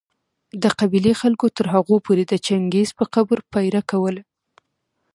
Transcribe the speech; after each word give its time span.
د 0.63 0.63
قبېلې 0.79 1.13
خلکو 1.21 1.45
تر 1.57 1.65
هغو 1.73 1.95
پوري 2.05 2.25
د 2.29 2.33
چنګېز 2.45 2.89
په 2.97 3.05
قبر 3.13 3.37
پهره 3.53 3.81
کوله 3.91 4.21